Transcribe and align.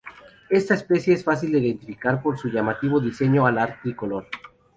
Esta 0.49 0.73
especie 0.73 1.13
es 1.13 1.23
fácil 1.23 1.51
de 1.51 1.59
identificar 1.59 2.23
por 2.23 2.35
su 2.35 2.47
llamativo 2.47 2.99
diseño 2.99 3.45
alar 3.45 3.79
tricolor. 3.83 4.25